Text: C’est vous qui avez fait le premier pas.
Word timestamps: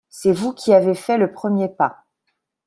C’est 0.09 0.31
vous 0.33 0.51
qui 0.53 0.73
avez 0.73 0.95
fait 0.95 1.19
le 1.19 1.31
premier 1.31 1.69
pas. 1.69 2.05